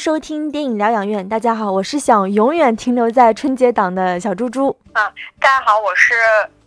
[0.00, 1.28] 收听电影疗养院。
[1.28, 4.74] 大家好，我是想永远停留在春节档的小猪猪。
[4.94, 6.14] 啊，大家好，我是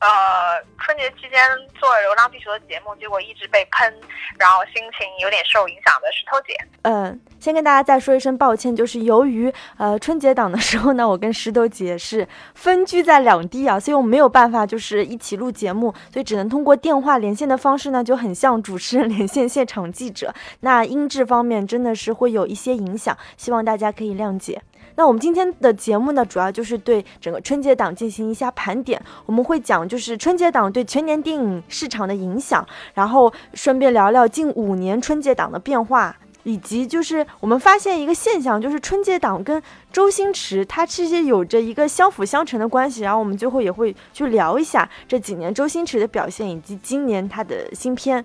[0.04, 1.40] 呃春节期间
[1.80, 3.94] 做《流浪地球》的节目，结果一直被喷，
[4.38, 6.54] 然后心情有点受影响的石头姐。
[6.82, 24.62] 嗯，先跟大家再说一声抱歉，就是由于呃春节档的时候呢，我跟石头姐是分居在两地啊，所以我们没有办法就是一起录节目，所以只能通过电话连线的方式呢，就很像主持人连线现场记者，那音质方面真的是会有一些影响，希望大家可以谅解。
[24.96, 29.02] 那我们今天的节目呢，主要就是对整个春节档进行一下盘点。
[29.26, 39.62] 我们会讲就是春节档对全年电影市场的影响，然后顺便聊聊近五年春节档的变化，以及就是我们发现一个现象，就是春节档跟
[39.92, 43.02] 周星驰它其实有着一个相辅相成的关系。
[43.02, 48.24] 然后我们最后也会去聊一下这几年周星驰的表现，以及今年他的新片。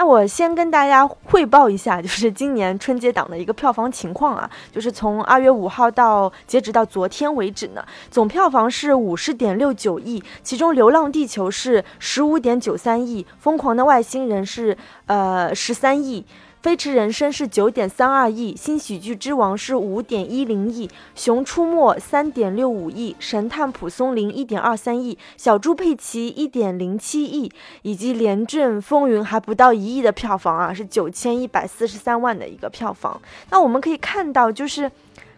[0.00, 16.22] 那我先跟大家汇报一下，就是今年春节档的一个票房情况啊，就是从二月五号到截止到昨天为止呢，总票房是五十点六九亿，其中《流浪地球》是十五点九三亿，《疯狂的外星人》是呃十三亿。
[16.62, 27.50] 《飞驰人生》是九点三二亿，《新喜剧之王》是五点一零亿，《熊出没》三点六五亿，《神探蒲松龄》一点二三亿，《小猪佩奇》一点零七亿，
[27.80, 33.18] 以及《廉政风云》还不到一亿的票房啊，是九千一百四十三万的一个票房。
[33.48, 34.92] 那我们可以看到，就是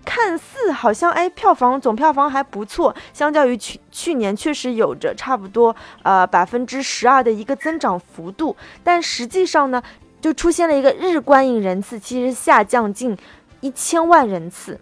[0.04, 9.80] 看似好像哎，票房总票房还不错，相较于去去年确实有着差不多呃百分之十二的一个增长幅度，但实际上呢。
[10.22, 13.14] 就出现了一个日观影人次其实下降近
[13.60, 14.78] 一千万人次，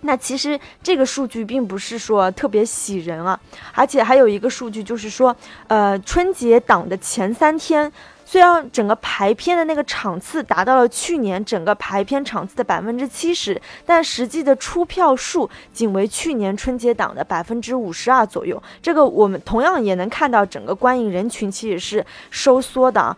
[0.00, 3.38] 那其实这个数据并不是说特别喜人啊，
[3.74, 5.36] 而且还有一个数据就是说，
[5.68, 7.92] 呃，春节档的前三天，
[8.24, 18.60] 虽然整个排片的那个场次达到了去年整个排片场次的百分之七十，但实际的出票数仅为去年春节档的百分之五十二左右。
[18.80, 23.16] 这个我们同样也能看到，整个观影人群其实是收缩的啊。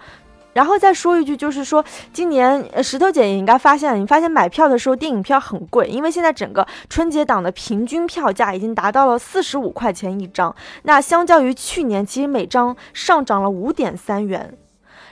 [0.54, 10.54] 然后再说一句，就是说，今年石头姐也应该发现，你发现买票的时候电影票很贵，因为现在整个春节档的平均票价已经达到了四十五块钱一张，
[10.84, 14.56] 那相较于去年，其实每张上涨了五点三元。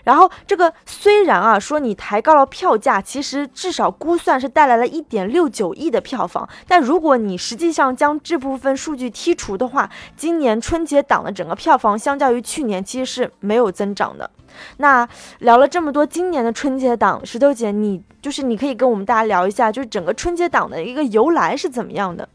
[0.05, 14.31] 然后这个虽然啊说你抬高了票价，其实至少估算是带来了一点六九亿的票房，但如果你实际上将这部分数据剔除的话，今年春节档的整个票房相较于去年其实是没有增长的。
[14.79, 15.09] 那
[15.39, 22.29] 聊了这么多今年的春节档，石头姐你就是你可以跟我们大家聊一下，就是整个春节档的一个由来是怎么样的？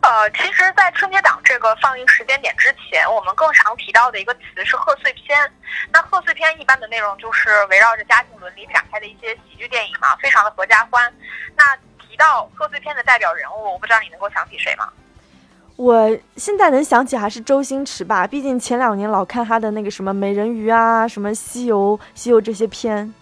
[0.00, 5.38] 呃，其实，在春节档这个放映时间点之前，我们更常提到的一个词是贺岁片。
[5.92, 11.12] 那贺岁片一般的内容就是围绕着家庭伦理展开的一些喜剧电影嘛，非常的合家欢。
[11.56, 14.88] 那提到贺岁片的代表人物，我不知道你能够想起谁吗？
[15.76, 23.12] 我现在能想起还是周星驰吧，毕竟前两年老看他的那个什么美人鱼啊，什么西游、西游这些片。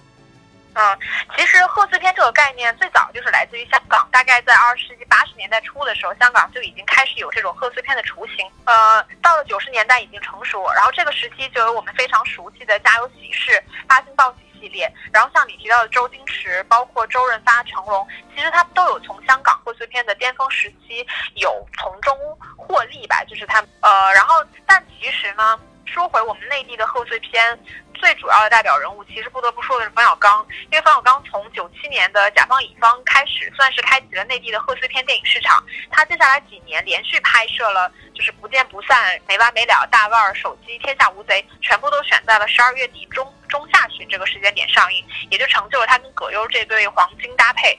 [0.75, 0.99] 嗯，
[1.37, 8.45] 其实贺岁片这个概念最早就是来自于香港，大概在二十世纪八十年代初的时候，香港就已经开始有这种贺岁片的雏形。
[8.65, 13.53] 呃，到了九十年代已经成熟，然后这个时期就有我们非常熟悉的《家有喜事》
[13.87, 22.17] 《八星报喜》系列，然后像你提到的周星驰，包括周润发、成龙，其实他们都有从香港贺岁片的巅峰时期有从中
[22.57, 25.59] 获利吧，就是他们呃，然后但其实呢。
[25.87, 27.59] 说回我们内地的贺岁片，
[27.95, 35.62] 最主要的代表人物，其实不得不说的是冯小刚，因为冯小刚从九七年的甲方乙方开始，算是开启了内地的贺岁片电影市场。
[35.91, 47.78] 他接下来几年连续拍摄了，就是不见不散、没完没了、大腕儿、手机、天下无贼，全部都选在了十二月底中中下旬这个时间点上映，也就成就了他跟葛优这对黄金搭配。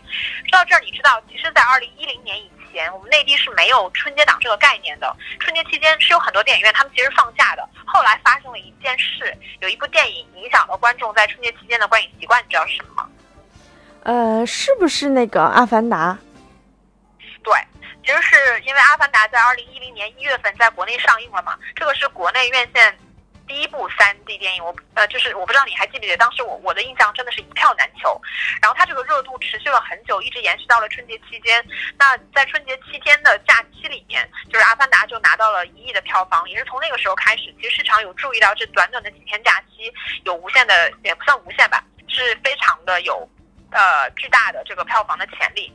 [0.50, 5.16] 说到这儿，你知道，其实，在二零一零年以前，我们内地是没有春节档这个概念的。
[5.40, 7.68] 春节期间是有很多电影院，他们其实放假的。
[7.86, 13.10] 后来发生了一件事，有一部电影影响了观众在春节期间的观影习惯，你知道是什么吗？
[14.04, 16.12] 呃，是不是那个《阿凡达》？
[17.42, 17.54] 对，
[18.06, 18.36] 其实是
[18.66, 22.98] 因为《阿凡达》在二零一零年一月份在国内上映了嘛，这个是国内院线。
[23.48, 28.20] 第一部三 D 电影，我呃就是我不知道你还记不记得，当时我我的印象真的是一票难求，
[28.62, 31.64] 然后它这个热度持续了很久，一直延续到了春节期间。
[31.98, 39.94] 那在春节七天的假期里面，就是《阿凡达》就拿到了一亿的票房，也是从那个时候开始，其实市场有注意到这短短的几天假期
[40.24, 43.28] 有无限的，也不算无限吧，是非常的有
[43.72, 45.72] 呃巨大的这个票房的潜力。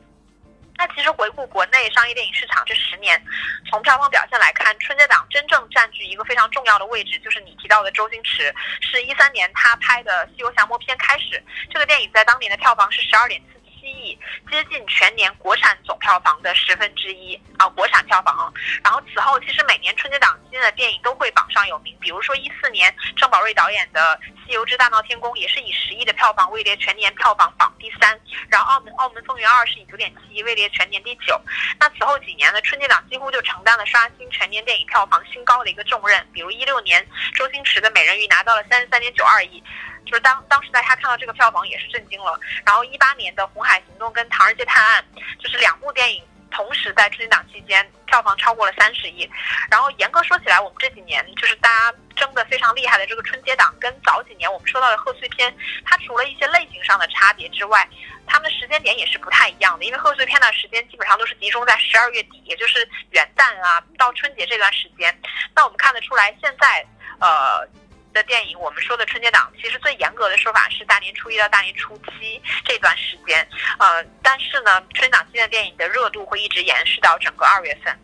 [0.80, 3.22] 那其实回顾国内商业电影市场这十年，
[3.68, 8.50] 从票房表现来看，春节档真正占据一个非常重要的位置，就是你提到的周星驰，
[8.80, 13.59] 是一三年他拍的《西游降魔篇》开始，这个电影在当年的票房是十二点七
[13.90, 14.18] 亿，
[14.50, 18.52] 接近全年国产总票房的十分之一啊，国产票房。
[18.82, 31.40] 然后此后其实每年春节档期间的电影都会榜上有名，比如说一四年郑宝瑞导演的《西游之大闹天宫》也是以十亿的票房位列全年票房榜第三，然后澳门澳门风云二是以九点七亿位列全年第九。
[31.78, 39.62] 那此后几年呢，春节档几乎就承担了刷新全年电影票房新高的一个重任，比如一六年周星驰的《美人鱼》拿到了三十三点九二亿。
[40.10, 42.36] 就是当当时大家看到这个票房也是震惊了，
[42.66, 45.04] 然后一八年的《红海行动》跟《唐人街探案》，
[45.42, 46.20] 就是两部电影
[46.50, 49.30] 同时在春节档期间票房超过了三十亿。
[49.70, 55.54] 然后严格说起来，我们这几年就是大家争的非常厉害的这个春节档，跟早几年我们说到的贺岁片，
[55.84, 57.88] 它除了一些类型上的差别之外，
[58.26, 59.84] 它们的时间点也是不太一样的。
[59.84, 65.16] 因为贺岁片的时间基本上都是集中在十二月底，也就是元旦啊到春节这段时间。
[65.54, 66.84] 那我们看得出来，现在
[67.20, 67.64] 呃。
[68.12, 73.46] 的电影，我们说的春节档，其实最严格的说法是大年初一到大年初七这段时间，
[73.78, 77.96] 呃，但是呢，春节档期间的电影的热度会一直延续到整个二月份。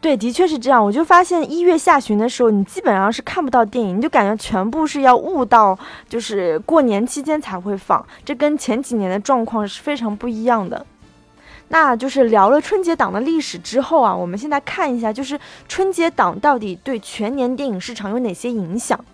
[0.00, 0.84] 对，的确是这样。
[0.84, 5.76] 我就发现一月下旬的时候，你基本上是看不到电影，你就感觉全部是要误到
[6.08, 10.86] 就是过年期间才会放，这跟前几年的状况是非常不一样的。
[11.70, 19.04] 那就是聊了春节档的历史之后啊，我们现在看一下，就是春节档到底对全年电影市场有哪些影响？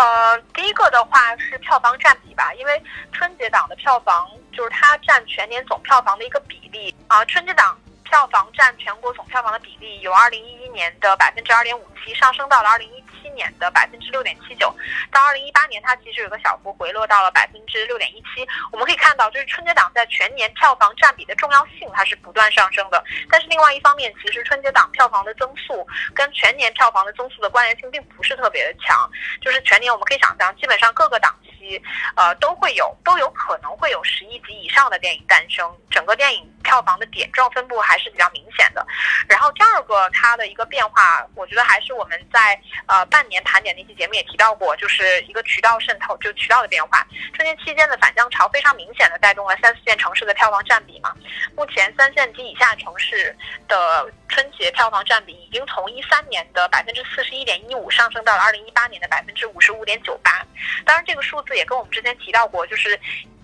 [0.00, 2.82] 呃，第一个的话是票房占比吧，因为
[3.12, 14.74] 春节档的票房就是它占全年总票房的一个比例啊，春节档票房占全国总票房的比例由二零一一年的百分之二点五七上升到了二零一七年的百分之六点七九，
[15.12, 18.46] 到二零一八年它其实有个小幅回落到了百分之六点一七。
[18.72, 31.80] 我们可以看到，就是春节档在全年票房占比的重要性它是不断上升的，但是另外一方面，其实春节档票房的增速跟全年票房的增速的关联性并不是特别的强，就是全年我们可以想象，基本上各个档期，
[32.16, 38.86] 呃，都会有都有可能会有十亿级以上的电影诞生，整个电影票房的点状分布还是比较明显的。
[39.28, 47.06] 然后第二个它的一个变化，我觉得还是我们在呃半年盘点那期节目也提到过，就是一个渠道渗透，就渠道的变化。
[47.34, 51.14] 春节期间的返乡潮非常明显的带动了三四线城市的票房占比嘛。
[51.56, 53.36] 目前三线及以下城市
[53.68, 60.44] 的春节票房占比已经从一三年的百分之四十一点一五上升到了二零一八年的百分之五十五点九八。
[60.84, 62.98] 当然，这个数字也跟我们之前提到过，就是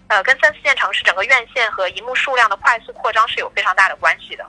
[0.08, 4.44] 呃跟三四线城市整个院线和银幕数量的快速扩张是有非常大的关系的。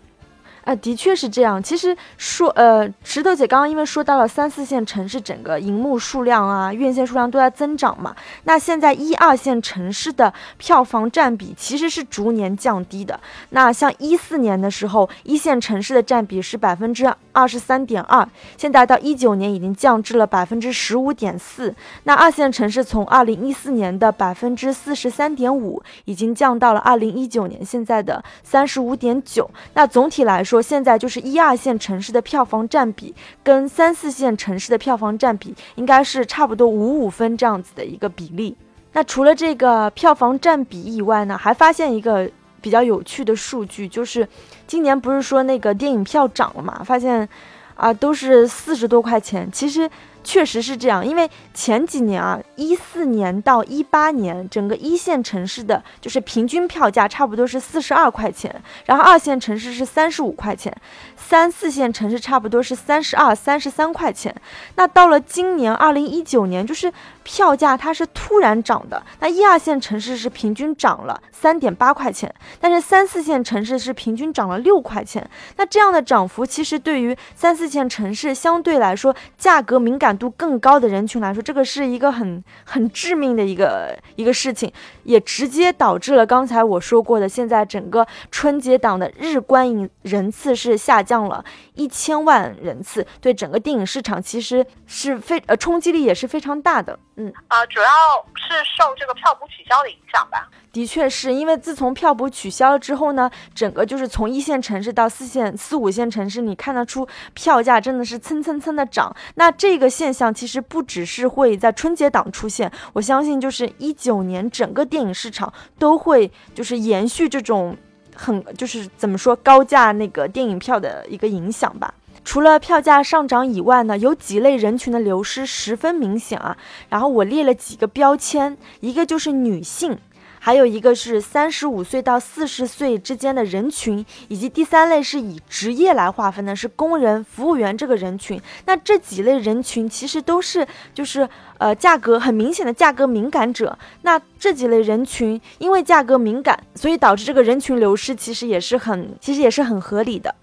[0.68, 1.64] 啊，的确是这样。
[1.64, 13.18] 其实说，呃，石头姐刚刚因为说到了三四线城市整个荧幕数量啊、院线数量都在增长嘛，那现在一二线城市的票房占比其实是逐年降低的。
[13.52, 18.28] 那像一四年的时候，一线城市的占比是百分之二十三点二，
[18.58, 21.74] 现在到一九年已经降至了百分之十五点四。
[22.04, 29.50] 那二线城市从二零一四年的百分之四十三点五，已经降到了二零一九年现在的三十五点九。
[29.74, 38.56] 那总体来说，现在就是一二线城市的票房占比跟三四线城市的票房占比应该是差不多五五分这样子的一个比例。
[38.94, 42.30] 那除了这个票房占比以外呢，还发现一个
[42.62, 44.28] 比较有趣的数据，就是
[44.66, 46.82] 今年不是说那个电影票涨了嘛？
[46.84, 47.28] 发现
[47.76, 49.90] 啊都是四十多块钱，其实。
[50.28, 58.54] 确实是这样，因为前几年啊，一四年到一八年，整个一线城市的就是平均票价差不多是四十二块钱，
[58.88, 60.76] 然后二线城市是三十五块钱，
[61.16, 64.36] 三四线城市差不多是三十二、三十三块钱。
[64.76, 66.92] 那到了今年二零一九年，就是
[67.28, 75.30] 票价它是突然涨的，那一二线城市是平均涨了三点八块钱，但是三四线城市是平均涨了六块钱。
[75.58, 80.08] 那这样的涨幅，其实对于三四线城市相对来说价格敏感。
[80.18, 84.72] 度更高的人群来说，这个是一个很很致命的一个一个事情，
[85.04, 91.44] 也直接导致了刚才我说过的，现在整个春节档的日观影人次是下降了
[91.76, 96.98] 一千万人次，对整个电影市场其实是非呃冲击力也是非常大的。
[97.18, 97.88] 嗯啊，主要
[98.36, 100.48] 是受这个票补取消的影响吧。
[100.72, 109.12] 的确是因为自从票补取消了之后呢，整个就是从一线城市到四线、四五线城市，你看得出票价真的是蹭蹭蹭的涨。
[109.34, 117.76] 那这个现象其实不只是会在春节档出现，我相信就是一九年整个电影市场都会就是延续这种
[118.16, 121.92] 很就是怎么说高价那个电影票的一个影响吧。
[122.28, 126.58] 除了票价上涨以外呢，有几类人群的流失十分明显啊。
[126.90, 129.98] 然后我列了几个标签，一个就是女性。
[130.38, 138.40] 还有一个是三十五岁到四十岁之间的人群，以及第三类是以职业来划分的，是工人、服务员这个人群。
[138.66, 141.28] 那这几类人群其实都是就是
[141.60, 143.80] 呃价格很明显的价格敏感者。
[144.02, 150.36] 那这几类人群因为价格敏感，所以导致这个人群流失，其实也是很其实也是很合理的。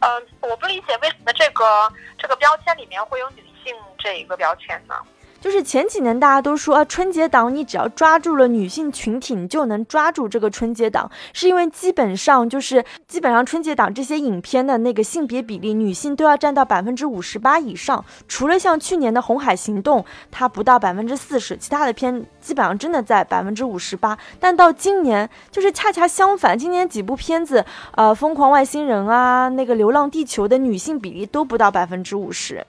[0.00, 1.64] 嗯，我不理解为什么这个
[2.18, 4.94] 这个标签里面会有女性这一个标签呢？
[5.44, 18.02] 就是前几年大家都说啊，春节档你只要抓住了女性群体，你就能抓住这个春节档，是因为基本上就是基本上春节档这些影片的那个性别比例，女性都要占到百分之五十八以上。
[18.26, 24.18] 除了像去年的《红海行动》，它不到百分之四十，其他的片基本上真的在百分之五十八。
[24.40, 27.62] 但到今年就是恰恰相反，今年几部片子，
[27.96, 32.66] 呃，《疯狂外星人》啊，那个《流浪地球》的女性比例都不到百分之五十。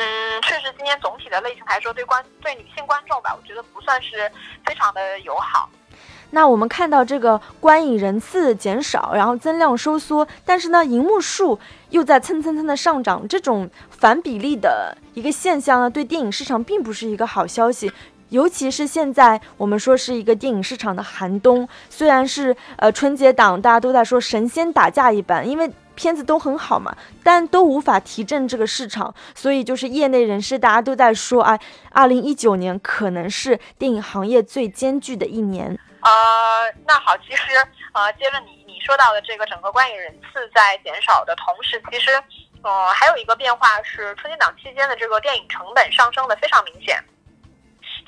[0.00, 4.30] 嗯，确实，今年总体的类型来说，对观对女性观众吧，我觉得不算是
[4.64, 5.68] 非常的友好。
[6.30, 11.58] 那我们看到这个观影人次减少，然后增量收缩，但是呢，荧幕数
[11.90, 17.90] 又在蹭蹭蹭的上涨，这种反比例的一个现象呢，对电影市场并不是一个好消息。
[18.28, 25.68] 尤其是现在我们说是一个电影市场的寒冬，虽然是呃春节档，大家都在说神仙打架一般，因为。
[25.98, 31.58] 片子都很好嘛，但都无法提振这个市场，所以就是业内人士大家都在说，啊，
[31.90, 35.76] 二零一九年可能是电影行业最艰巨的一年。
[36.00, 37.42] 呃，那好，其实
[37.94, 42.12] 呃，接着你你说到的这个整个观影人次在减少的同时，其实
[42.62, 47.02] 呃还有一个变化是春节档期间的这个电影成本上升的非常明显。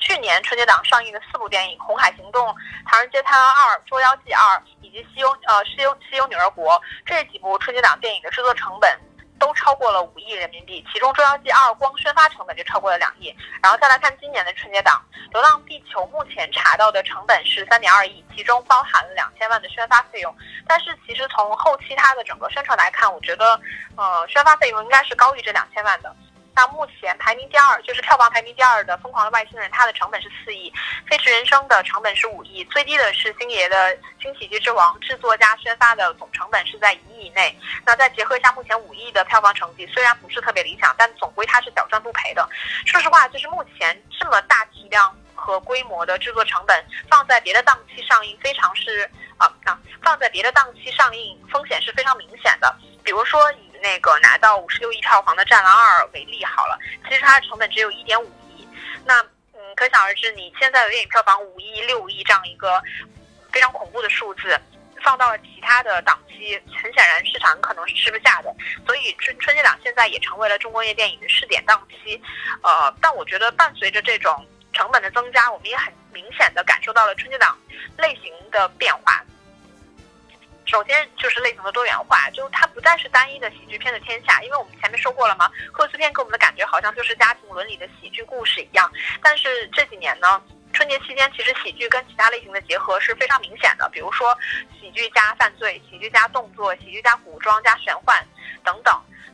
[0.01, 2.47] 去年春节档上映的四部电影《红海行动》
[2.85, 6.73] 《唐人街探案二》《捉妖记二》以及《西游》呃《西游西游女儿国》
[7.05, 8.99] 这几部春节档电影的制作成本
[9.37, 13.35] 都超过了五亿人民币，其中《捉妖记二》光宣发成本就超过了两亿。
[13.61, 14.99] 然后再来看今年的春节档，
[15.31, 20.35] 《流浪地球》目前查到的成本是三点二亿，其中包含了两千万的宣发费用。
[20.67, 23.59] 但是其实从后期它的整个宣传来看，我觉得
[23.95, 26.15] 呃宣发费用应该是高于这两千万的。
[26.61, 30.69] 那目前排名第二，就是票房排名第二的《疯狂的外星人》，它的成本是四亿，
[31.09, 33.75] 《飞驰人生》的成本是五亿，最低的是星爷的
[34.21, 37.57] 《新喜剧之王》，制作加宣发的总成本是在一亿以内。
[37.83, 42.47] 那再结合一下目前五亿的票房成绩，虽然不是特别理想，但总归它是小赚不赔的。
[42.85, 52.71] 说实话，就是目前这么大体量和规模的制作成本，放在别的档期上映，非常是啊啊，放在别的档期上映，风险是非常明显的。
[53.03, 58.67] 比如说以那个拿到五十六亿票房的《战狼二》为例好了，其实它的成本只有一点五亿。
[59.03, 59.19] 那
[59.53, 62.81] 嗯，可想而知，你现在的电影票房五亿、六亿这样一个
[63.51, 64.59] 非常恐怖的数字，
[65.03, 68.55] 放到了其他的档期，很显然市场可能是吃不下的。
[68.85, 72.21] 所以春春节档现在也成为了中国业电影的试点档期。
[72.61, 77.57] 呃，但我觉得伴随着这种成本的增加，我们也很明显的感受到了春节档
[77.97, 79.23] 类型的变化。
[80.71, 88.89] 首先就是类型的多元化，就它不再是单一的喜剧片的天下，因为我们前面说过了嘛，贺岁片给我们的感觉好像就是家庭伦理的喜剧故事一样。
[89.21, 94.33] 但是这几年呢，春节期间其实喜剧跟其他类型的结合是非常明显的，比如说
[94.79, 98.25] 喜剧加犯罪、喜剧加动作、喜剧加古装加玄幻
[98.63, 98.93] 等等。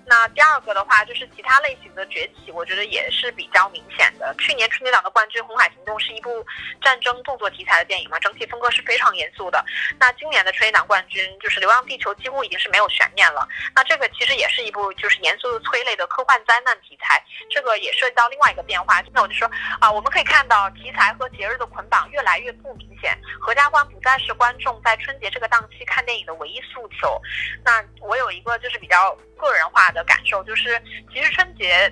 [0.09, 4.33] 那第二个的话，就是其他类型的崛起，我觉得也是比较明显的。
[4.39, 6.45] 去年春节档的冠军《红海行动》是一部
[6.81, 9.61] 战争动作题材的电影嘛，整体风格是非常严肃的。
[9.99, 13.45] 那今年的春节档冠军就是《流浪地球》，几乎已经是没有悬念了。
[13.75, 17.21] 那这个其实也是一部就是严肃的催泪的科幻灾难题材，
[17.51, 19.03] 这个也涉及到另外一个变化。
[19.11, 27.21] 那我就说啊，我们可以看到题材和节日的捆绑越来越不明显，合家欢不再是观众在春节这个档期看电影的唯一诉求。
[27.65, 29.97] 那我有一个就是比较比较个人化的。
[29.97, 30.79] 的感受就是，
[31.11, 31.91] 其实春节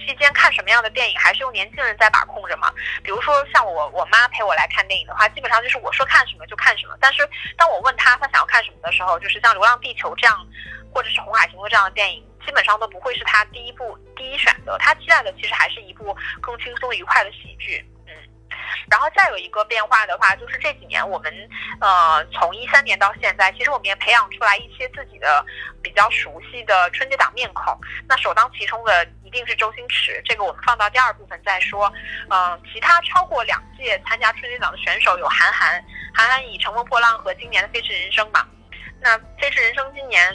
[0.00, 2.72] 期间看什么样的电影，还是由年轻人在把控着嘛。
[3.02, 6.96] 比如说像我我妈陪我来看电影的话，基本上就是我说看什么就看什么。
[6.98, 7.28] 但是
[7.58, 10.34] 当我问她她想要看什么的时候，就是像《流浪地球》这样，
[10.94, 14.78] 或者是《红海行动》这样的电影，基本上都不会是她第一部第一选择。
[14.78, 17.84] 她期待的其实还是一部更轻松愉快的喜剧。
[18.90, 21.32] 然后再有一个变化的话，就是这几年我们，
[21.80, 25.44] 呃，从一三年到现在，其实我们也培养出来一些自己的
[25.82, 27.78] 比较熟悉的春节档面孔。
[28.08, 31.92] 那首当其冲的一定是周星驰，这个我们放到第二部分再说。
[32.30, 38.46] 嗯，其他超过两届参加春节档的选手有韩寒，韩寒以《乘风破浪》和今年的《飞驰人生》嘛。
[39.00, 40.34] 那《飞驰人生》今年。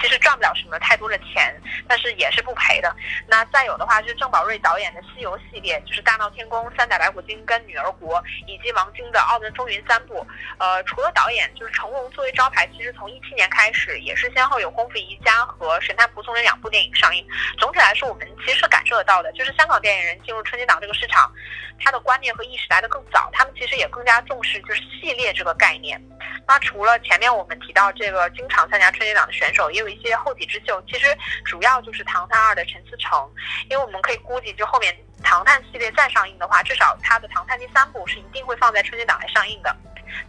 [0.00, 1.54] 其实赚不了什么太多的钱，
[1.88, 2.94] 但是也是不赔的。
[3.26, 10.26] 那再有的话就是郑宝瑞导演的西游系列，就是《大闹天宫》《三打白骨精》跟《女儿国》，以及王晶的《澳门风云》三部。
[10.58, 17.26] 呃，除了导演，就是成龙作为招牌，其实从一七年开始也是先后有《功夫瑜伽》和《神探蒲松龄》两部电影上映。
[17.58, 21.32] 总体来说，我们其实是感受得到的，就是香港电影人进入春节档这个市场，
[21.80, 26.00] 他的观念和意识来得更早，他们其实也更加重视就是系列这个概念。
[26.48, 30.82] 那除了前面我们提到这个经常参加春节档的选手，也有一些后起之秀。
[30.88, 31.14] 其实
[31.44, 33.30] 主要就是《唐探二》的陈思诚，
[33.68, 34.90] 因为我们可以估计，就后面
[35.22, 39.76] 《唐探》系列再上映的话，至少他的《唐探》第三部是一定会放在春节档来上映的。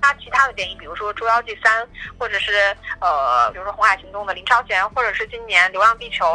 [0.01, 1.81] 那其他的电影，比如说《捉妖记三》，
[2.19, 6.25] 或者是呃，比如说《红海行动》的林超贤，或者是今年《流浪地球》，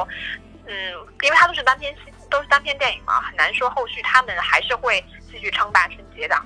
[0.66, 2.00] 嗯，因为它都是单片戏，
[2.30, 6.42] 都是单片电影嘛，很难说后续他们还是会继续称霸春节档。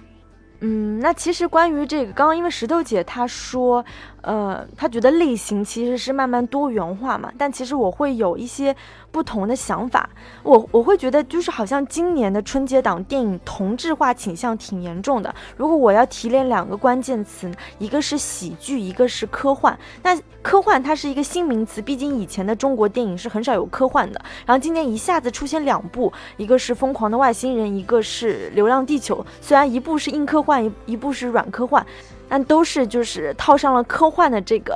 [0.60, 3.84] 嗯，那其实关于这个，刚刚因为石头姐她说，
[4.22, 8.74] 呃，她觉得类型其实是慢慢多元化嘛，但其实我会有一些。
[9.10, 10.08] 不同的想法，
[10.42, 15.34] 我我会觉得就是好像今年的春节档电影同质化倾向挺严重的。
[15.56, 19.76] 如果我要提炼两个关键词，一个是喜剧，一个是科幻。
[20.02, 24.20] 那科幻它是一个新名词，毕竟以前的中国电影是很少有科幻的。
[24.46, 29.16] 然后今年一下子出现两部，一个是《疯狂的外星人》，一个是《流浪地球》。
[29.40, 31.84] 虽然一部是硬科幻，一一部是软科幻，
[32.28, 34.74] 但都是就是套上了科幻的这个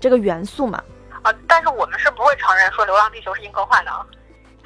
[0.00, 0.82] 这个元素嘛。
[1.22, 1.32] 啊！
[1.46, 4.04] 但是我们是不会承认说《流浪地球》是硬科幻的啊。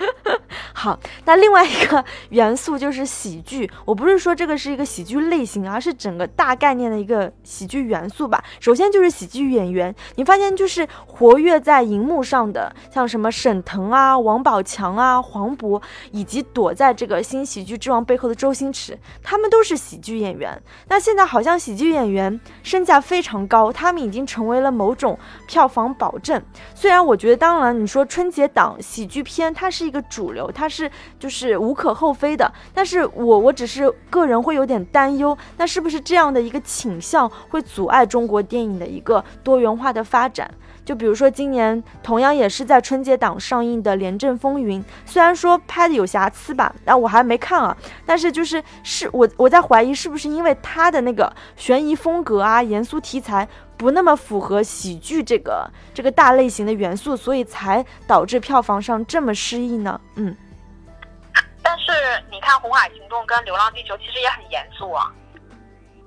[0.75, 3.71] 好，那另外一个元素就是喜剧。
[3.85, 8.43] 我不是说这个是一个喜剧类型，而是整个大概念的一个喜剧元素吧。
[8.59, 15.81] 首先就是喜剧演员，你发现就是活跃在荧幕上的，像什么沈腾啊、王宝强啊、黄渤，
[16.11, 20.61] 以及躲在这个新喜剧之王背后的周星驰，他们都是喜剧演员。
[20.89, 26.43] 那现在好像喜剧演员身价非常高，他们已经成为了某种票房保证。
[26.75, 30.69] 虽然我觉得，当然你说春节档喜剧片，它是一个主流，它。
[30.73, 40.51] 是，就是无可厚非的，但是我我只是个人会有点担忧，那是不是这样的一个倾向会阻碍中国电影的一个多元化的发展？
[40.85, 60.01] 就比如说今年同样也是在春节档上映的《廉政风云》，虽然说拍的有瑕疵吧，但我还没看啊，但是就是是我我在怀疑是不是因为它的那个悬疑风格啊、严肃题材不那么符合喜剧这个这个大类型的元素，所以才导致票房上这么失意呢？
[60.17, 60.37] 嗯。
[61.65, 61.93] 但是
[62.29, 65.11] 你看《红海行动》跟《流浪地球》其实也很严肃啊，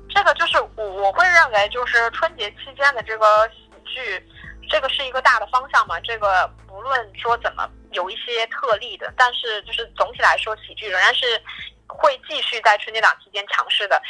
[0.10, 4.22] 这个就是我我会认为就是春节期间的这个喜剧，
[4.70, 6.00] 这个是一个大的方向嘛。
[6.02, 11.42] 这个不论说怎么有一些特例的，但是就是总体来说，喜剧仍然是
[11.88, 14.02] 会继续在春节档期间强势的。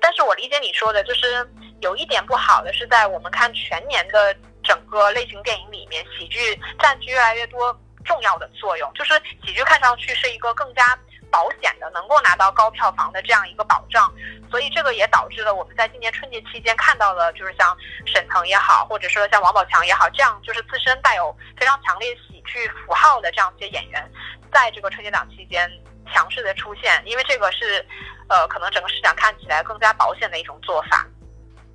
[0.00, 1.48] 但是我理解你说的，就是
[1.80, 7.78] 有一点不好的是在我们看全年的整个类型电影里面，喜剧占据越来越多。
[8.04, 9.14] 重要的作用就是
[9.46, 10.98] 喜剧看上去是一个更加
[11.32, 14.12] 保险的，能够拿到高票房的这样一个保障，
[14.50, 17.74] 所以这个也导致了我们在今年春节期间看到了，就是像
[18.06, 24.12] 沈腾也好，或者说像王宝强也好，这样就是自身带有非常强烈喜剧符号的这样一些演员，
[24.52, 25.70] 在这个春节档期间
[26.12, 27.84] 强势的出现，因为这个是，
[28.28, 31.06] 呃，可能整个市场看起来更加保险的一种做法。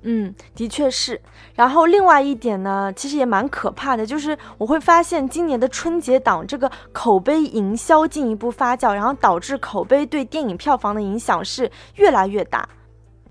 [0.02, 1.20] 嗯，的确是。
[1.56, 12.68] 然后另外一点呢，其实也蛮可怕的，就是我会发现今年的春节档这个口碑营销进一步发酵，然后导致口碑对电影票房的影响是越来越大。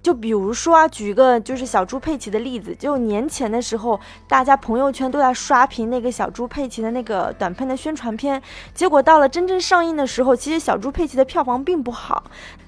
[0.03, 8.41] 就比如说啊，举一个就是小猪佩奇的例子，就年前的时候，大家朋友圈都在刷屏那个小猪佩奇的那个短片的宣传片，
[8.73, 12.23] 结果到了真正上映的时候，其实小猪佩奇的票房并不好。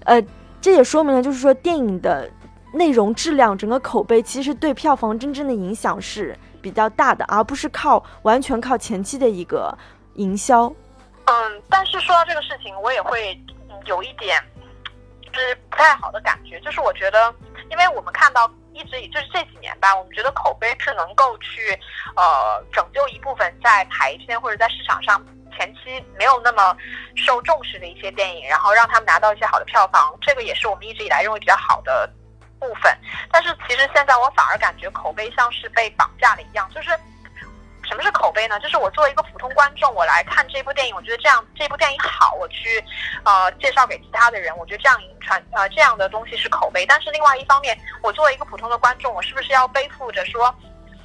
[0.05, 0.21] 呃，
[0.62, 2.29] 这也说明了，就是说电影的。
[2.71, 9.75] 内容质量，整个口碑其实对票房真正的影响是比较大的，而不是靠完全靠前期的一个
[10.15, 10.71] 营销。
[11.25, 13.39] 嗯，但是说到这个事情，我也会
[13.86, 14.39] 有一点
[15.21, 17.34] 就是不太好的感觉，就是我觉得，
[17.69, 21.77] 因为我们看到一直以就是这几年吧，我们觉得口碑是能够去
[22.15, 25.23] 呃拯救一部分在排片或者在市场上
[25.58, 26.75] 前期没有那么
[27.15, 32.08] 受重视的一些电影，然后让他们拿到一些好的票房，这个也是我们一直以来认为比较好的。
[32.60, 32.95] 部分，
[33.32, 36.69] 但是其实现在我反而感觉口碑像是被绑架了一样。
[36.74, 36.89] 就是
[37.88, 38.60] 什么是口碑呢？
[38.60, 42.84] 就是我作为一个普通观众，我来看这部电影，我觉得这样这部电影好，我去
[43.24, 46.86] 呃介绍给其他的人，我觉得这样传呃这样的东西是口碑。
[46.86, 50.54] 但是另外一方面，我作为一个普通的观众，我是不是要背负着说，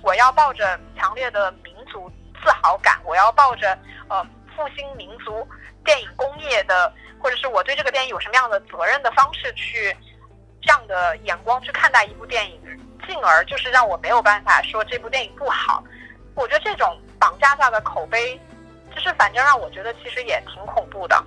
[0.02, 2.10] 我要抱着强烈的民族
[2.42, 4.22] 自豪感，我要抱着呃
[4.54, 5.48] 复兴民族
[5.84, 9.96] 电影工业的，或者是我对这个电影有什么样的责任的方式去？
[10.64, 12.58] 这样的眼光去看待一部电影，
[13.06, 15.84] 进而就是让我没有办法说这部电影不好。
[16.34, 18.40] 我觉得这种绑架下的口碑，
[18.94, 21.22] 就是反正让我觉得其实也挺恐怖的。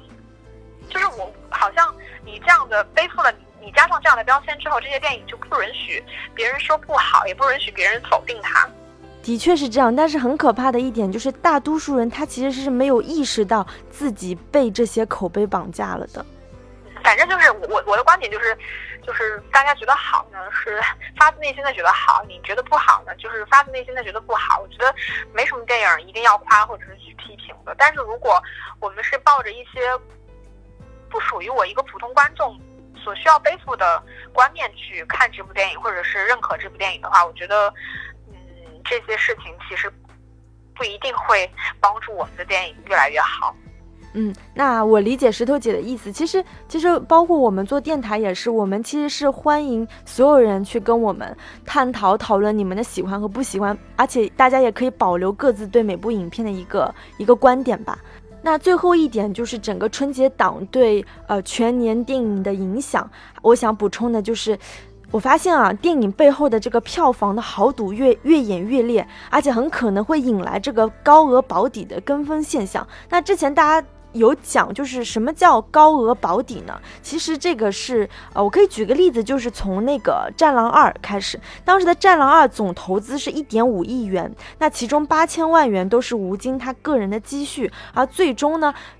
[0.90, 1.94] 就是我好像
[2.26, 8.68] 你这样的背负了你加上这样的标签之后，这些电影就不允许别人说不好，也不允许别人否定它。
[9.22, 16.26] 的确是这样，但是很可怕的一点就是，大多数人他其实是没有意识到自己被这些口碑绑架了的。
[17.08, 18.54] 反正就是我我的观点就是，
[19.02, 20.82] 就是大家觉得好呢是
[21.18, 24.60] 发自内心的觉得好，你觉得不好呢就是发自内心的觉得不好。
[24.60, 24.94] 我觉得
[25.34, 28.44] 没什么电影一定要夸或者是去批评的，但是如果
[28.82, 29.98] 我们是抱着一些。
[31.10, 32.60] 不属于我一个普通观众
[33.02, 37.74] 所需要背负的观念去看这部电影，或者是认可这部电影的话，我觉得，
[38.28, 38.36] 嗯，
[38.84, 39.90] 这些事情其实
[40.76, 43.56] 不一定会帮助我们的电影越来越好。
[44.14, 46.12] 嗯，那我理解石头姐的意思。
[46.12, 58.00] 其实，其实包括我们做电台也是，我们其实是欢迎所有人去跟我们探讨讨论你们的喜欢和不喜欢，而且大家也可以保留各自对每部影片的一个一个观点吧。
[58.42, 63.08] 那最后一点就是整个春节档对呃全年电影的影响，
[63.44, 64.58] 我想补充的就是，
[65.12, 72.88] 我发现啊，电影背后的这个票房的豪赌越越演越烈，而且很可能会引来这个高额保底的跟风现象。
[73.10, 73.88] 那之前大家。
[74.18, 76.80] 有讲，就是什么叫高额保底呢？
[77.02, 88.74] 其实这个是，呃，我可以举个例子，就是从那个《战狼二》开始，当时的《战狼二》总投资是一点五亿元，那其中八千万元都是吴京他个人的积蓄，而最终呢。《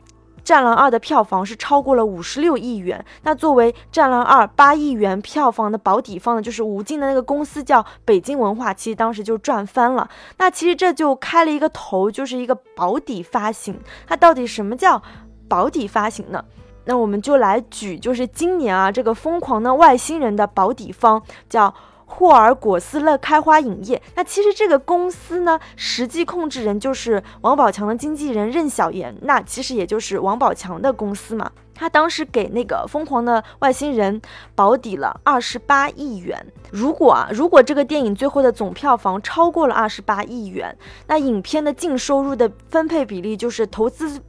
[0.48, 3.04] 战狼二》的票房是超过了五十六亿元。
[3.24, 10.10] 那作为《战狼二》八亿元票房的保底方呢，就是吴京的那个公司叫北京文化，其实当时就赚翻了。
[10.38, 13.78] 那其实这就开了一个头，就是一个保底发行。
[14.08, 15.04] 它到底什么叫
[15.50, 16.42] 保底发行呢？
[16.86, 21.74] 那我们就来举，就是今年啊，这个疯狂的外星人的保底方叫。
[22.10, 31.52] 霍尔果斯乐开花影业，那其实这个公司呢，实际控制人就是王宝强的经纪人任晓妍，那其实也就是王宝强的公司嘛。
[31.76, 34.20] 他当时给那个疯狂的外星人
[34.56, 36.44] 保底了二十八亿元。
[36.72, 44.20] 如果啊，如果这个电影最后的总票房超过了二十八亿元，那影片的净收入的分配比例就是投资。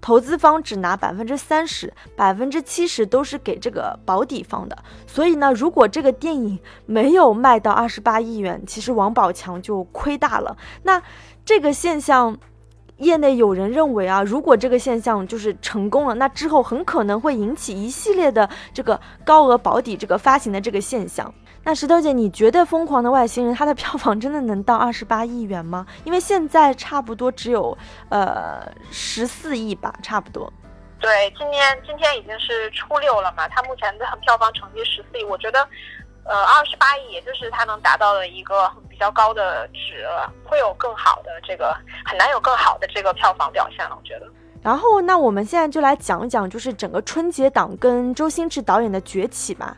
[0.00, 4.76] 投资方只拿百分之三十，百分之七十都是给这个保底方的。
[5.06, 10.56] 所以呢，如果这个电影没有卖到二十八亿元，其实王宝强就亏大了。
[10.82, 11.02] 那
[11.44, 12.38] 这个现象，
[12.96, 21.32] 业内有人认为啊，如果这个现象就是成功了，那之后很可能会引起一系列的这个高额保底这个发行的这个现象。
[21.62, 25.86] 那石头姐，你觉得《疯狂的外星人》它的票房真的能到二十八亿元吗？
[26.04, 27.76] 因为现在差不多只有
[28.08, 30.50] 呃十四亿吧，差不多。
[30.98, 35.60] 对，今年今天已经是初六了嘛，它目前的票房成绩十四亿，我觉得，
[36.24, 44.26] 呃，二十八亿也就是它能达到的一个比较高的值了，会有更好的这个很难有更好的这个票房表现了，我觉得。
[44.62, 49.76] 然后，那我们现在就来讲一讲，就是整个春节档跟周星驰导演的崛起吧。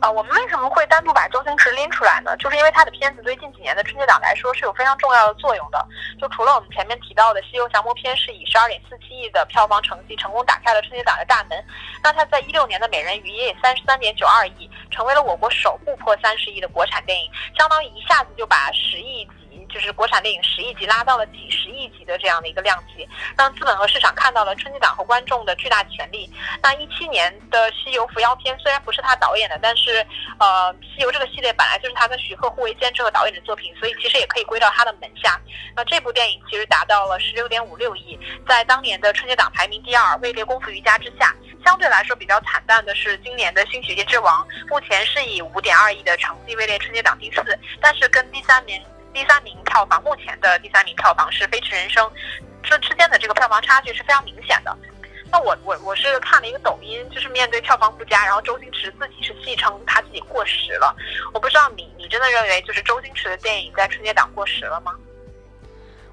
[0.00, 2.36] 啊，我们为什么会单独把周星驰拎出来呢？
[2.36, 5.84] 就是因为他的片子对近几年的春节档来说是有非常重要的作用的。
[6.20, 11.64] 就除了我们前面提到的《西游降魔篇》是以十二点四七亿的票房成绩成功打开了春节档的大门，
[12.02, 19.28] 那他在一六年的《美人鱼》也以三十三点九二亿成为了我国首部破三十亿的国产电影，相当于一下子就把十亿。
[19.68, 26.30] 就是国产电影十亿级拉到了几十亿级的这样的一个量级，让资本和市场看到了春节档和观众的巨大潜力。
[26.62, 30.04] 那一七年的《西游伏妖篇》虽然不是他导演的，但是
[30.38, 35.38] 呃，《西游》这个系列本来就是他跟徐克互为监制和导演的作品，所以其实也可以归到他的门下。
[35.76, 41.34] 那这部电影其实达到了十六点五六亿，在当年的春节档排名第二，位列《功夫瑜伽》之下。
[41.64, 47.42] 相对来说比较惨淡的是今年的《新喜剧之王》，目前是以五点二亿的成绩位列春节档第四，
[47.80, 48.80] 但是跟第三名。
[49.12, 52.06] 第三名票房，目前的第三名票房是《飞驰人生》，
[52.62, 54.76] 这之间的这个票房差距是非常明显的。
[55.30, 60.96] 那我我我是看了一个抖音，就是面对票房不佳，然后周星驰自己是戏称他自己过时了。
[61.34, 64.94] 我不知道你你真的认为就是周星驰的电影在春节档过时了吗？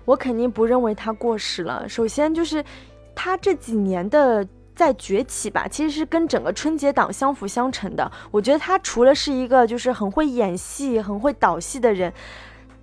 [0.03, 1.87] 我肯定不认为他过时了。
[1.87, 2.63] 首先就是
[3.15, 8.11] 他这几年的在崛起吧，其实是跟整个春节档相辅相成的。
[8.31, 12.13] 我觉得他除了是一个就是很会演戏、很会导戏的人。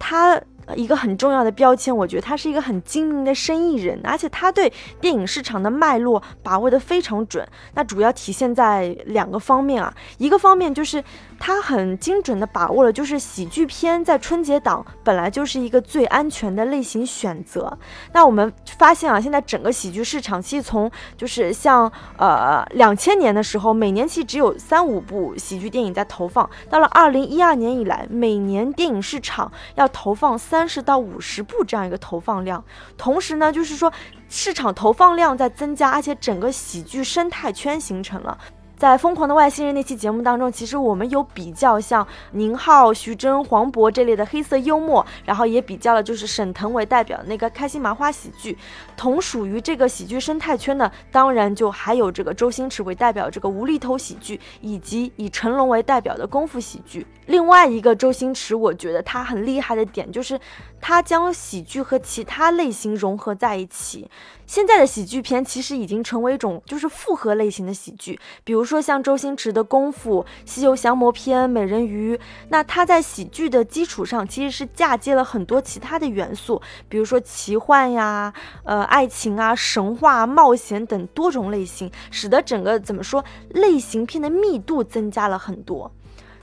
[0.02, 0.42] 他
[0.74, 7.46] 一个很重要的标签，我觉得他是一个很精明的生意人，而且他对电影市场的脉络把握的非常准。
[7.74, 11.02] 那主要体现在两个方面啊，一个方面就是。
[11.44, 17.76] 他很精准的把握了，就是喜剧片在春节档本来就是一个最安全的类型选择。
[18.12, 32.62] 那我们发现啊，现在整个喜剧市场其实从就是像呃两千年的时候，每年其实只有三五部喜剧电影在投放，到了二零一二年以来，每年电影市场要投放三十到五十部这样一个投放量。
[32.98, 33.90] 同时呢，就是说
[34.28, 38.36] 市场投放量在增加，而且整个喜剧生态圈形成了。
[38.76, 48.58] 在《疯狂的外星人》那期节目当中，其实我们有比较像宁浩、徐峥、黄渤这类的黑色幽默，然后也比较了就是沈腾为代表的那个开心麻花喜剧。
[48.96, 57.06] 同属于这个喜剧生态圈的，当然就还有这个周星驰为代表这个无厘头喜剧，以及以成龙为代表的功夫喜剧。
[57.26, 60.38] 另外一个周星驰，我觉得他很厉害的点就是。
[60.84, 64.10] 他将喜剧和其他类型融合在一起。
[64.48, 72.16] 现在的喜剧片其实已经成为一种就是复合类型的喜剧，比如说像周星驰的《功夫》《西游降魔篇》《美人鱼》，
[72.48, 85.88] 那他在喜剧的基础上其实是嫁接了很多其他的元素，比如说奇幻呀、呃爱情啊、神话、冒险等多种类型，使得整个怎么说类型片的密度增加了很多。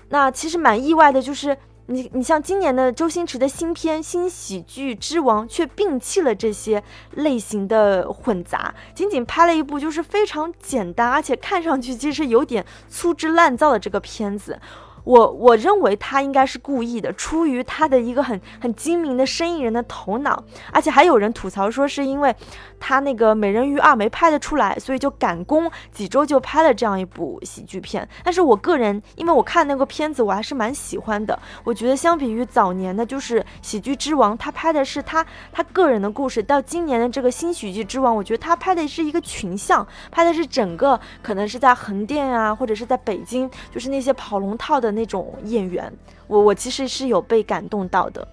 [0.10, 1.58] 那其实蛮意外的，就是。
[1.92, 6.84] 你你像今年的周星驰的新片《新喜剧之王》，却摒弃了这些
[7.16, 14.60] 类型的混杂，仅仅拍了一部就是非常简单，而且看上去其实有点粗制滥造的这个片子。
[15.04, 22.36] 我我认为他应该是故意的，出于他的一个很很精明的生意人的头脑，而且还有人吐槽说是因为
[22.80, 28.08] 他那个美人鱼二没拍得出来，所以就赶工几周就拍了这样一部喜剧片。
[28.24, 31.38] 但是我个人因为我看那个片子，我还是蛮喜欢的。
[31.66, 45.10] 我觉得相比于早年的，就是喜剧之王，他拍的是他他个人的故事，到今年的这个新喜剧之王，我觉得他拍的是一个群像，拍的是整个可能是在横店啊，或者是在北京，就是那些跑龙套的那。
[45.10, 45.92] 种演员，
[46.28, 48.28] 我我其实是有被感动到的。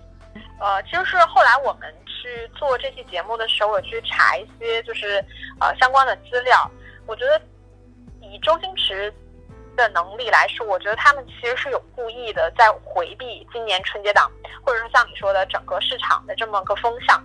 [0.61, 5.25] 呃，其实是后来我们去做这期节目的时候，我去查一些就是
[5.61, 6.71] 呃相关的资料。
[7.07, 7.41] 我觉得
[8.21, 9.13] 以周星驰
[9.77, 14.31] 的能力来说，我觉得他们其实是有故意的在回避今年春节档，
[14.65, 17.23] 或者说像你说的整个市场的这么个风向。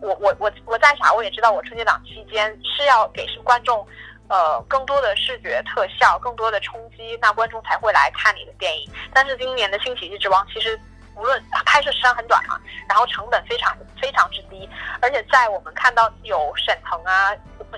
[0.00, 3.86] 我我我我在查，我也知道我春节档期间是要给观众。
[4.32, 8.88] 呃，更多的视觉特效，更多的冲击，那观众才会来看你的电影。
[9.12, 10.78] 但是今年的新喜剧之王，其实
[11.16, 14.68] 无论拍摄时长很短嘛，然后成本非常非常之低，
[15.02, 17.30] 而且在我们看到有沈腾啊，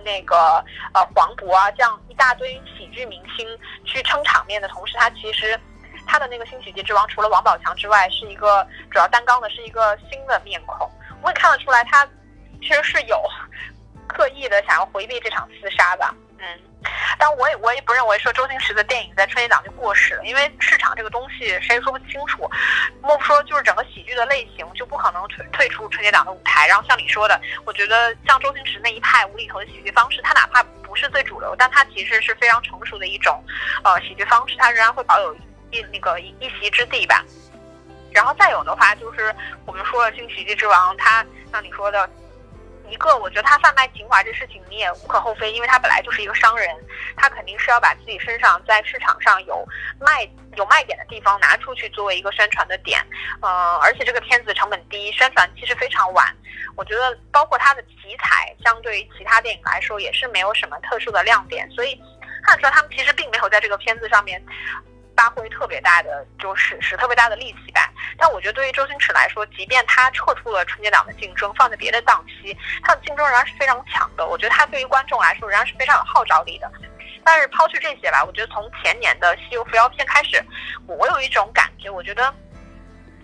[0.04, 0.64] 那个
[0.94, 3.46] 呃黄渤啊这样一大堆喜剧明星
[3.84, 5.58] 去撑场面的同时，他其实
[6.06, 10.90] 他的那个新喜剧之王，除了王宝强之外，是一个主要担纲的是一个新的面孔。
[11.22, 12.06] 我也看得出来，他
[12.60, 13.20] 其实是有
[14.08, 16.04] 刻意的想要回避这场厮杀的。
[16.38, 16.46] 嗯，
[17.18, 22.51] 但我也我也不认为说周星驰的电影在春节档就过时了，因为市场这个东西谁也说不清楚。
[23.01, 26.66] 莫不说就是整个喜剧的类型就不可能退退出春节档的舞台。
[26.66, 33.42] 然后像你说的，我觉得像周星驰那一派无厘头的喜剧方式，他哪怕不是最主流，但他其实是非常成熟的一种
[33.85, 35.35] 呃喜剧方式，他仍然会保有
[35.70, 37.25] 一那个一一席之地吧。
[38.12, 42.09] 然后再有的话就是我们说了新喜剧之王，他像你说的。
[42.92, 46.68] 一个，我觉得他贩卖情怀这事情你也无可厚非，因为他本来就是一个商人，
[47.16, 49.66] 他肯定是要把自己身上在市场上有
[49.98, 53.00] 卖有卖点的地方拿出去作为一个宣传的点。
[53.40, 56.37] 嗯，而且这个片子成本低，宣传其实非常晚。
[56.76, 61.98] 我觉得包括它的题材，相对于其他电影来说也是没有什么特殊的亮点，所以
[62.44, 64.42] 看出来他们其实并没有在这个片子上面。
[65.14, 67.71] 发挥特别大的，就是使特别大的力气。
[68.18, 74.27] 但我觉得对于周星驰来说，即便他撤出了春节档的竞争，放在别的档期，他的竞争仍然是非常强的。
[74.27, 76.70] 我觉得他对于观众来说仍然是非常有号召力的。
[77.25, 80.44] 但是抛去这些吧，我觉得从前年的《西游伏妖篇》开始，
[80.87, 82.35] 我有一种感觉，我觉得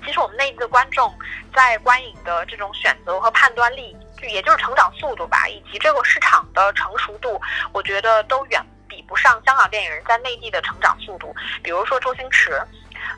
[0.05, 1.13] 其实我们内地的观众
[1.55, 7.41] 在观影的这种选择和判断力，就也就是成长速度吧，以及这个市场的成熟度，
[7.73, 8.65] 我觉得都远。
[8.89, 12.59] 比不上香港电影人在内地的成长速度，比如说周星驰。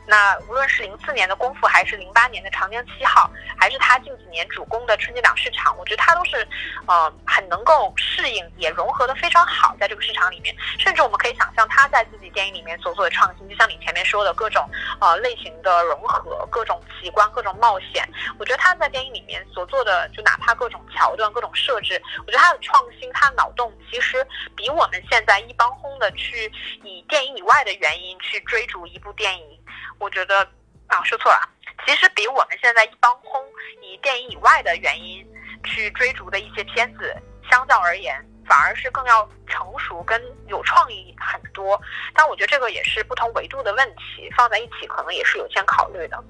[0.07, 6.47] 那无论是零四年的功夫，还是零八年的长江七号，还是他近几年主攻的春节档市场，我觉得他都是，
[6.87, 10.55] 呃，很能够适应，也融合的非常好，在这个市场里面。
[10.79, 14.69] 甚至我们可以想象他在自己电影里面所做的创新，就像你前面说的各种
[15.01, 18.09] 呃类型的融合，各种奇观，各种冒险。
[18.39, 24.27] 我觉得他在电影里面所做的，就哪怕各种桥段、各种设置，我觉得他的创新，他的脑洞，其实
[24.57, 26.51] 比我们现在一帮轰的去
[26.83, 29.60] 以电影以外的原因去追逐一部电影。
[30.01, 30.41] 我觉得
[30.89, 31.49] 啊，说错了。
[31.87, 33.41] 其实比我们现在一帮轰
[33.81, 35.25] 以电影以外的原因
[35.63, 37.15] 去追逐的一些片子，
[37.49, 41.81] 相较而言，反而是更要成熟跟有创意很多。
[42.15, 46.25] 但我觉得这个也是不同维度的问题，放在一起可能也是有先考虑的。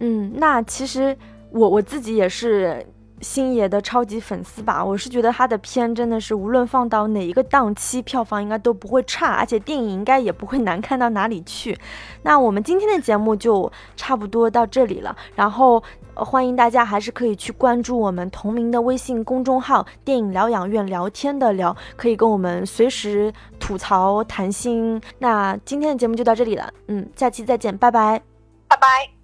[0.00, 1.16] 嗯，那其实
[1.50, 2.86] 我我自己也是。
[3.20, 11.78] 星爷的超级粉丝吧，我是觉得他的片真的是无论放到哪一个档期，票房应该都不会差，而且电影应该也不会难看到哪里去。
[12.22, 15.82] 那我们今天的节目就差不多到这里了，然后、
[16.14, 25.00] 呃欢迎大家还是可以去关注我们同名的微信公众号“电影疗养院”，聊天的聊，可以跟我们随时吐槽谈心。
[25.18, 28.22] 那今天的节目就到这里了，嗯，下期再见，拜拜。
[28.68, 29.15] 拜拜。